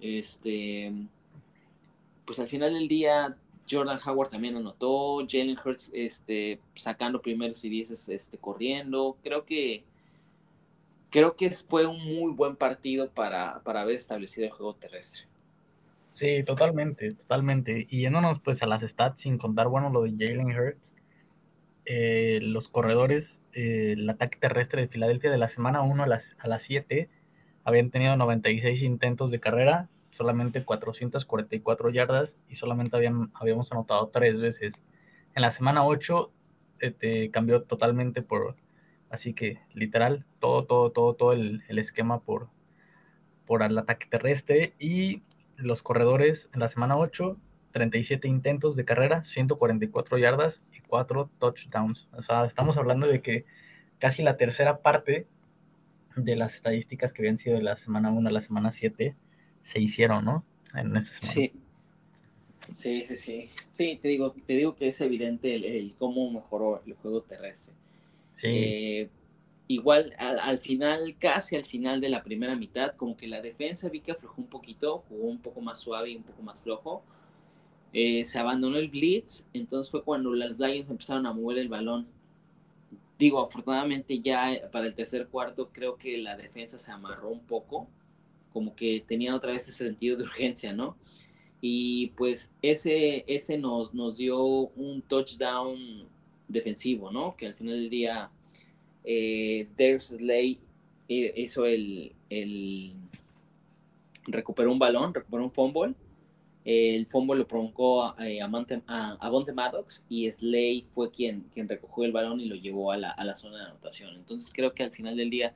[0.00, 0.92] este,
[2.24, 3.36] pues al final del día
[3.70, 9.16] Jordan Howard también anotó, Jalen Hurts este, sacando primeros y dieces este, corriendo.
[9.22, 9.84] Creo que
[11.10, 15.26] creo que fue un muy buen partido para, para haber establecido el juego terrestre.
[16.14, 17.86] Sí, totalmente, totalmente.
[17.90, 20.91] Y yéndonos pues a las stats, sin contar, bueno, lo de Jalen Hurts,
[21.84, 26.36] eh, los corredores, eh, el ataque terrestre de Filadelfia de la semana 1 a las,
[26.38, 27.08] a las 7
[27.64, 34.74] habían tenido 96 intentos de carrera, solamente 444 yardas y solamente habíamos anotado tres veces.
[35.34, 36.32] En la semana 8
[36.80, 38.56] este, cambió totalmente por,
[39.10, 42.48] así que literal, todo, todo, todo, todo el, esquema por,
[43.46, 45.22] por el ataque terrestre y
[45.56, 47.36] los corredores en la semana 8,
[47.72, 52.08] 37 intentos de carrera, 144 yardas y 4 touchdowns.
[52.12, 53.44] O sea, estamos hablando de que
[53.98, 55.26] casi la tercera parte
[56.16, 59.16] de las estadísticas que habían sido de la semana 1 a la semana 7
[59.62, 60.44] se hicieron, ¿no?
[60.74, 61.32] En esa semana.
[61.32, 61.52] Sí.
[62.70, 63.46] Sí, sí, sí.
[63.72, 67.74] Sí, te digo, te digo que es evidente el, cómo mejoró el juego terrestre.
[68.34, 68.48] Sí.
[68.48, 69.10] Eh,
[69.66, 74.00] igual al, final, casi al final de la primera mitad, como que la defensa vi
[74.00, 77.02] que aflojó un poquito, jugó un poco más suave y un poco más flojo.
[77.92, 82.06] Eh, se abandonó el blitz, entonces fue cuando las Lions empezaron a mover el balón.
[83.18, 87.88] Digo, afortunadamente ya para el tercer cuarto creo que la defensa se amarró un poco
[88.52, 90.96] como que tenía otra vez ese sentido de urgencia, ¿no?
[91.60, 96.06] Y pues ese, ese nos, nos dio un touchdown
[96.48, 97.36] defensivo, ¿no?
[97.36, 98.30] Que al final del día
[99.04, 100.58] eh, Slay
[101.08, 102.94] eh, hizo el, el,
[104.26, 105.94] recuperó un balón, recuperó un fumble.
[106.64, 108.82] El fumble lo provocó a, eh, a, Monte,
[109.52, 113.24] Maddox y Slay fue quien, quien recogió el balón y lo llevó a la, a
[113.24, 114.14] la zona de anotación.
[114.14, 115.54] Entonces creo que al final del día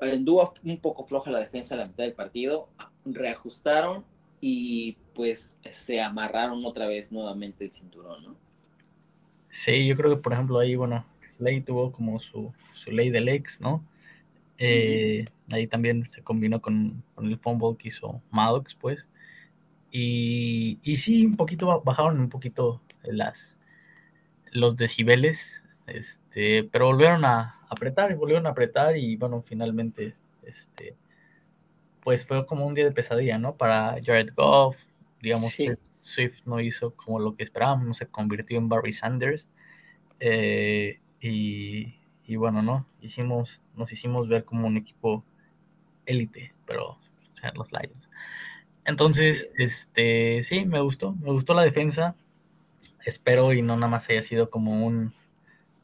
[0.00, 2.68] anduvo un poco floja la defensa a la mitad del partido,
[3.04, 4.04] reajustaron
[4.40, 8.36] y pues se amarraron otra vez nuevamente el cinturón, ¿no?
[9.50, 13.28] Sí, yo creo que por ejemplo ahí, bueno, Slay tuvo como su, su ley del
[13.28, 13.84] ex, ¿no?
[14.58, 19.08] Eh, ahí también se combinó con, el fumble que hizo Maddox, pues.
[19.96, 23.56] Y, y, sí, un poquito bajaron un poquito las,
[24.50, 30.96] los decibeles, este, pero volvieron a apretar y volvieron a apretar y bueno, finalmente, este,
[32.02, 33.54] pues fue como un día de pesadilla, ¿no?
[33.56, 34.76] Para Jared Goff,
[35.22, 39.46] digamos que Swift no hizo como lo que esperábamos, se convirtió en Barry Sanders.
[40.18, 41.94] Eh, y,
[42.26, 42.84] y bueno, ¿no?
[43.00, 45.24] Hicimos, nos hicimos ver como un equipo
[46.04, 46.98] élite, pero
[47.54, 48.08] los Lions.
[48.84, 52.14] Entonces, este, sí, me gustó, me gustó la defensa.
[53.04, 55.14] Espero y no nada más haya sido como un,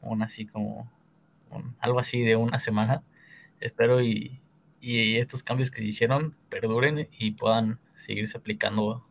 [0.01, 0.91] un así como,
[1.79, 3.03] algo así de una semana.
[3.59, 4.39] Espero y,
[4.79, 9.05] y estos cambios que se hicieron perduren y puedan seguirse aplicando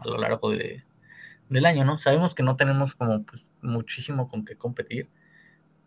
[0.00, 0.84] a lo largo de,
[1.48, 1.98] del año, ¿no?
[1.98, 5.08] Sabemos que no tenemos como pues, muchísimo con qué competir,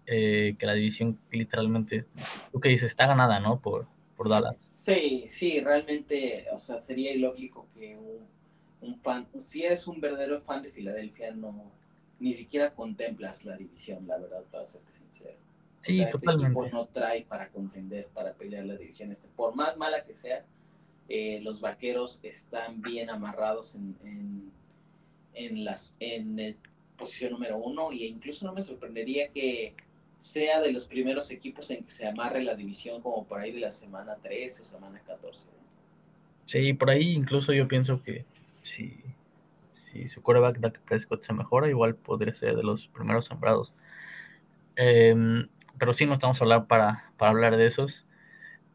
[0.06, 2.06] eh, que la división literalmente,
[2.52, 3.60] tú que dices, está ganada, ¿no?
[3.60, 3.88] Por,
[4.20, 4.58] por Dallas.
[4.74, 7.98] Sí, sí, realmente, o sea, sería ilógico que
[8.82, 11.72] un, fan, si eres un verdadero fan de Filadelfia, no,
[12.20, 15.38] ni siquiera contemplas la división, la verdad, para serte sincero.
[15.80, 16.60] Sí, este totalmente.
[16.60, 19.10] Este no trae para contender, para pelear la división.
[19.10, 20.46] Este, por más mala que sea,
[21.08, 24.52] eh, los vaqueros están bien amarrados en, en,
[25.34, 26.58] en las en el
[26.98, 29.76] posición número uno, y incluso no me sorprendería que
[30.20, 33.62] sea de los primeros equipos en que se amarre la división como por ahí de
[33.62, 35.48] la semana 13 o semana 14.
[36.46, 38.26] Sí, por ahí incluso yo pienso que
[38.62, 39.02] si,
[39.74, 43.74] si su quarterback Dak Prescott se mejora, igual podría ser de los primeros sembrados.
[44.76, 48.06] Em, pero sí, no estamos a hablar para, para hablar de esos.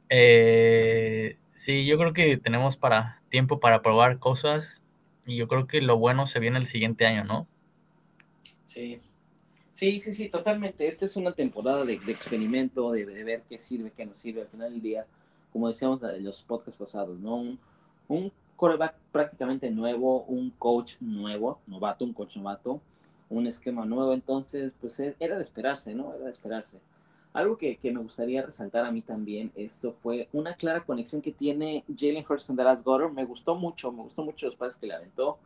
[0.09, 4.81] Eh, sí, yo creo que tenemos para tiempo para probar cosas
[5.27, 7.47] y yo creo que lo bueno se viene el siguiente año, ¿no?
[8.65, 9.03] Sí,
[9.75, 10.87] Sí, sí, sí, totalmente.
[10.87, 14.43] Esta es una temporada de, experimento, de, ver qué sirve, qué no sirve.
[14.43, 15.05] Al final del día,
[15.53, 17.35] como decíamos los podcasts pasados, ¿no?
[17.35, 17.59] Un,
[18.07, 22.81] un coreback prácticamente nuevo, un coach nuevo, novato, un coach novato,
[23.29, 24.13] un esquema nuevo.
[24.13, 26.15] Entonces, pues e, era de esperarse, ¿no?
[26.15, 26.79] Era de esperarse.
[27.33, 31.33] Algo que, que me gustaría resaltar a mí también, esto fue una clara conexión que
[31.33, 33.11] tiene Jalen Hurts con Dallas Goddard.
[33.11, 35.37] Me gustó mucho, me gustó mucho los pases que le aventó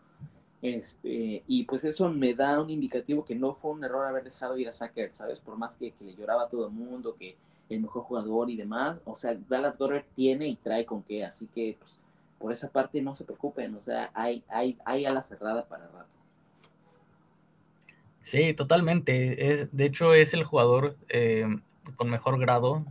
[0.60, 4.58] este, y pues eso me da un indicativo que no fue un error haber dejado
[4.58, 5.38] ir a Sacker, ¿sabes?
[5.38, 7.36] Por más que, le lloraba a todo el mundo, que
[7.68, 8.98] el mejor jugador y demás.
[9.04, 11.24] O sea, Dallas Goddard tiene y trae con qué.
[11.24, 12.00] Así que, pues,
[12.38, 13.74] por esa parte no se preocupen.
[13.76, 16.16] O sea, hay, hay, hay a la cerrada para rato.
[18.24, 19.52] Sí, totalmente.
[19.52, 21.46] Es, de hecho, es el jugador eh,
[21.94, 22.84] con mejor grado.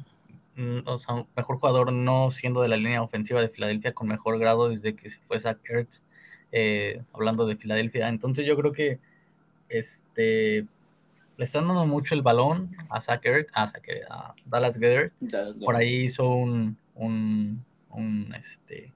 [0.56, 4.39] Mm, o sea, mejor jugador no siendo de la línea ofensiva de Filadelfia con mejor
[4.39, 6.01] grado desde que se fue Zach Ertz
[6.51, 8.07] eh, hablando de Filadelfia.
[8.07, 8.99] Entonces yo creo que
[9.69, 10.65] este,
[11.38, 13.71] le están dando mucho el balón a Zach a,
[14.10, 15.12] a Dallas Gedder.
[15.63, 17.63] Por ahí hizo un, un,
[18.39, 18.91] este,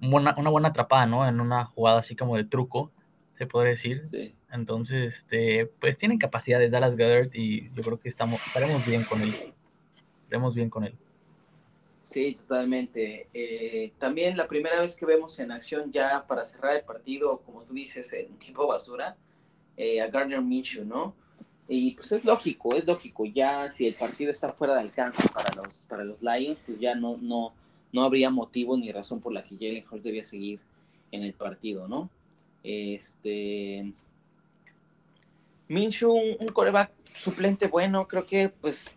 [0.00, 1.26] una, buena atrapada, ¿no?
[1.28, 2.90] En una jugada así como de truco,
[3.36, 4.02] se podría decir.
[4.50, 9.20] Entonces, este, pues tienen capacidades Dallas Gedder y yo creo que estamos, estaremos bien con
[9.20, 9.34] él.
[10.24, 10.94] Estaremos bien con él.
[12.06, 13.26] Sí, totalmente.
[13.34, 17.62] Eh, también la primera vez que vemos en acción ya para cerrar el partido, como
[17.62, 19.16] tú dices, en tipo basura,
[19.76, 21.16] eh, a Gardner Minshew, ¿no?
[21.66, 23.24] Y pues es lógico, es lógico.
[23.24, 26.94] Ya si el partido está fuera de alcance para los, para los Lions, pues ya
[26.94, 27.52] no, no,
[27.92, 30.60] no habría motivo ni razón por la que Jalen Hurts debía seguir
[31.10, 32.08] en el partido, ¿no?
[32.62, 33.92] Este.
[35.66, 38.96] Minshew, un, un coreback suplente bueno, creo que pues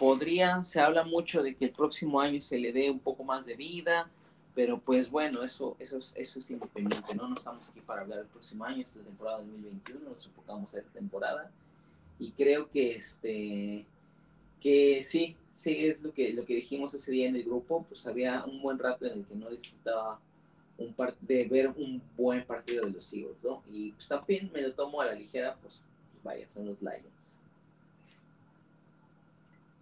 [0.00, 3.44] podría, se habla mucho de que el próximo año se le dé un poco más
[3.44, 4.10] de vida,
[4.54, 7.28] pero pues bueno, eso, eso, es, eso es independiente, ¿no?
[7.28, 10.78] No estamos aquí para hablar del próximo año, es la temporada 2021, nos enfocamos a
[10.78, 11.50] esta temporada
[12.18, 13.84] y creo que este
[14.58, 18.06] que sí, sí es lo que, lo que dijimos ese día en el grupo, pues
[18.06, 20.18] había un buen rato en el que no disfrutaba
[20.78, 23.62] un de ver un buen partido de los Eagles, ¿no?
[23.66, 25.82] Y pues también me lo tomo a la ligera, pues
[26.24, 27.19] vaya, son los Lions.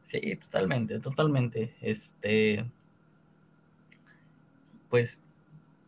[0.08, 1.74] Sí, totalmente, totalmente.
[1.80, 2.64] Este,
[4.88, 5.22] pues,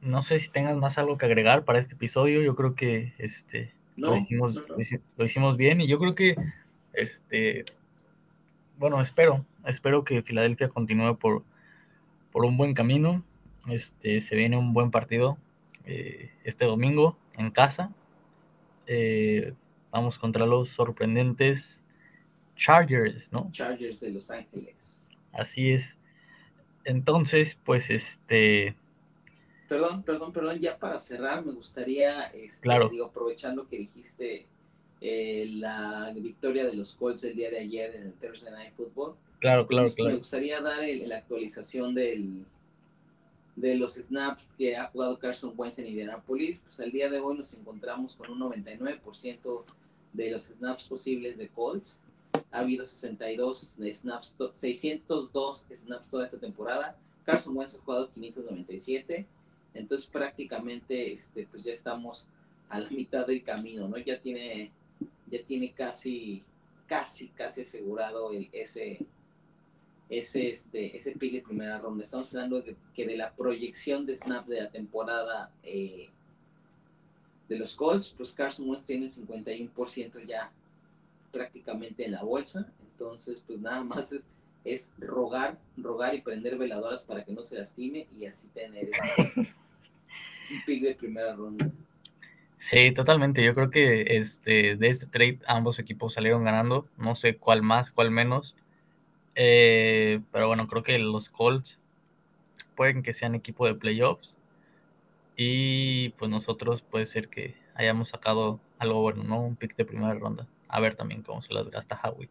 [0.03, 2.43] no sé si tengas más algo que agregar para este episodio.
[2.43, 4.55] Yo creo que este lo, hicimos,
[5.17, 6.37] Lo, hicimos bien y yo creo que
[6.93, 7.65] este,
[8.79, 11.43] bueno, espero, espero que Filadelfia continúe por,
[12.31, 13.23] por un buen camino.
[13.69, 15.39] Este, se viene un buen partido
[15.87, 17.91] eh, este domingo en casa.
[18.87, 19.55] Eh,
[19.91, 21.80] vamos contra los sorprendentes
[22.61, 23.49] Chargers, ¿no?
[23.53, 25.09] Chargers de Los Ángeles.
[25.33, 25.97] Así es.
[26.85, 28.77] Entonces, pues este.
[29.69, 32.89] Perdón, perdón, perdón, ya para cerrar, me gustaría, este, Claro.
[32.91, 34.47] digo, aprovechando que dijiste
[35.01, 39.15] eh, la victoria de los Colts el día de ayer en el Thursday Night Football,
[39.39, 40.19] Claro, claro, me, me claro.
[40.19, 42.45] gustaría dar el- la actualización del,
[43.57, 46.61] de los snaps que ha jugado Carson Wentz en Indianapolis.
[46.61, 49.65] Pues al día de hoy nos encontramos con un 99%
[50.13, 51.99] de los snaps posibles de Colts.
[52.53, 56.97] Ha habido 62 snaps, to- 602 snaps toda esta temporada.
[57.25, 59.27] Carson Wentz ha jugado 597.
[59.75, 62.29] Entonces prácticamente este, pues ya estamos
[62.69, 63.99] a la mitad del camino, ¿no?
[63.99, 64.73] Ya tiene,
[65.31, 66.43] ya tiene casi,
[66.87, 69.07] casi, casi asegurado ese,
[70.09, 72.03] ese, este, ese pick de primera ronda.
[72.03, 76.09] Estamos hablando de que de la proyección de snap de la temporada eh,
[77.49, 80.53] de los Colts, pues Carson Wentz tiene el 51% ya
[81.31, 82.73] prácticamente en la bolsa.
[82.93, 84.23] Entonces, pues nada más es,
[84.65, 89.33] es rogar, rogar y prender veladoras para que no se lastime y así tener este,
[89.37, 91.71] un pick de primera ronda.
[92.59, 93.43] Sí, totalmente.
[93.43, 96.87] Yo creo que este, de este trade ambos equipos salieron ganando.
[96.99, 98.55] No sé cuál más, cuál menos.
[99.35, 101.79] Eh, pero bueno, creo que los Colts
[102.77, 104.37] pueden que sean equipo de playoffs.
[105.37, 109.41] Y pues nosotros puede ser que hayamos sacado algo bueno, ¿no?
[109.41, 110.47] Un pick de primera ronda.
[110.71, 112.29] A ver también cómo se las gasta Howie.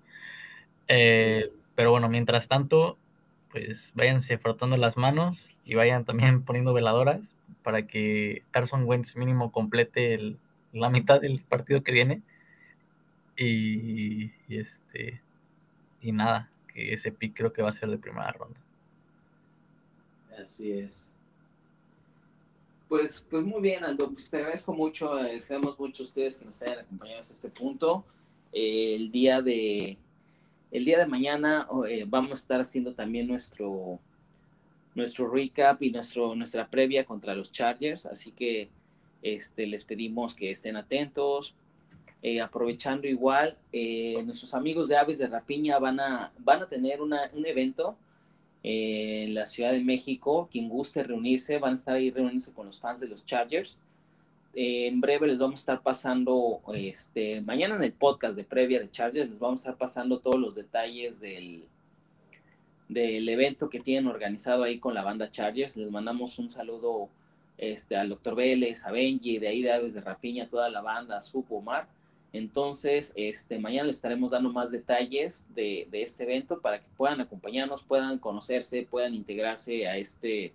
[0.88, 2.98] Eh, Pero bueno, mientras tanto,
[3.52, 7.22] pues váyanse frotando las manos y vayan también poniendo veladoras
[7.64, 10.38] para que Carson Wentz mínimo complete el-
[10.74, 12.22] la mitad del partido que viene.
[13.38, 15.22] Y, y este
[16.02, 18.60] y nada, que ese pick creo que va a ser de primera ronda.
[20.42, 21.10] Así es.
[22.88, 24.12] Pues, pues muy bien, Aldo.
[24.12, 25.14] Pues te agradezco mucho.
[25.14, 28.06] Agradecemos mucho a ustedes que nos hayan acompañado hasta este punto.
[28.54, 29.98] Eh, el día de
[30.72, 34.00] el día de mañana eh, vamos a estar haciendo también nuestro
[34.96, 38.06] nuestro recap y nuestro nuestra previa contra los Chargers.
[38.06, 38.70] Así que
[39.22, 41.56] este les pedimos que estén atentos.
[42.22, 43.58] Eh, aprovechando igual,
[44.26, 47.96] nuestros amigos de Aves de Rapiña van a, van a tener una, un evento
[48.62, 50.50] en la Ciudad de México.
[50.52, 53.82] Quien guste reunirse, van a estar ahí reuniéndose con los fans de los Chargers.
[54.54, 58.80] Eh, en breve les vamos a estar pasando, este, mañana en el podcast de previa
[58.80, 61.64] de Chargers, les vamos a estar pasando todos los detalles del,
[62.88, 65.78] del evento que tienen organizado ahí con la banda Chargers.
[65.78, 67.10] Les mandamos un saludo
[67.58, 71.18] este, al doctor Vélez, a Benji, de ahí de Aves de Rapiña, toda la banda,
[71.18, 71.88] a Supo, Omar.
[72.34, 77.22] Entonces, este, mañana les estaremos dando más detalles de, de, este evento para que puedan
[77.22, 80.54] acompañarnos, puedan conocerse, puedan integrarse a este,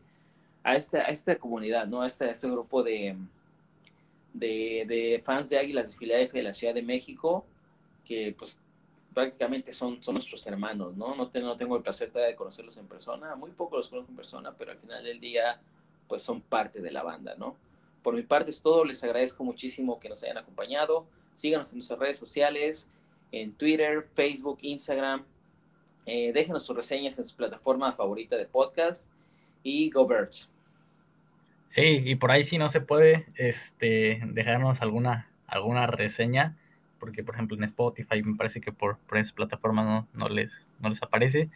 [0.63, 2.03] a esta, a esta comunidad, ¿no?
[2.03, 3.17] A este, a este grupo de,
[4.35, 7.47] de, de, fans de Águilas de Filadelfia de la Ciudad de México,
[8.05, 8.59] que pues
[9.15, 11.15] prácticamente son, son nuestros hermanos, ¿no?
[11.15, 14.17] No, te, no tengo el placer de conocerlos en persona, muy poco los conozco en
[14.17, 15.61] persona, pero al final del día,
[16.09, 17.57] pues son parte de la banda, ¿no?
[18.03, 21.07] Por mi parte es todo, les agradezco muchísimo que nos hayan acompañado.
[21.35, 22.89] Síganos en nuestras redes sociales,
[23.33, 25.25] en Twitter, Facebook, Instagram.
[26.05, 29.09] Eh, déjenos sus reseñas en su plataforma favorita de podcast
[29.63, 30.51] y Go Birds.
[31.75, 36.57] Sí, y por ahí si no se puede este, dejarnos alguna, alguna reseña,
[37.01, 40.69] porque por ejemplo en Spotify me parece que por, por esa plataforma no, no, les,
[40.79, 41.51] no les aparece.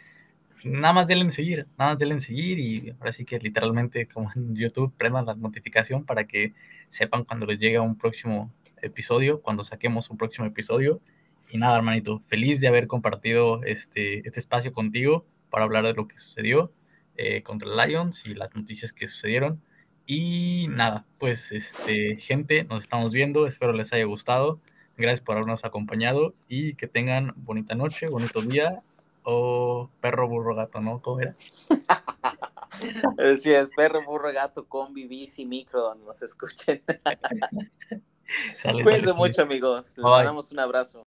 [0.65, 4.09] Nada más denle en seguir, nada más denle en seguir y ahora sí que literalmente
[4.09, 6.53] como en YouTube prendan la notificación para que
[6.89, 8.53] sepan cuando les llegue un próximo
[8.83, 11.01] episodio, cuando saquemos un próximo episodio.
[11.49, 16.09] Y nada, hermanito, feliz de haber compartido este, este espacio contigo para hablar de lo
[16.09, 16.73] que sucedió
[17.17, 19.63] eh, contra Lions y las noticias que sucedieron.
[20.11, 24.59] Y nada, pues este, gente, nos estamos viendo, espero les haya gustado.
[24.97, 28.81] Gracias por habernos acompañado y que tengan bonita noche, bonito día
[29.23, 31.03] o perro, burro, gato, ¿no?
[31.03, 31.35] ¿Cómo era?
[33.19, 36.83] Así es, perro, burro, gato, combi, bici, micro, donde nos escuchen.
[38.83, 39.99] Cuídense mucho, amigos.
[39.99, 41.08] Les mandamos un abrazo.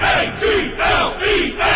[0.00, 1.67] A-T-L-E-S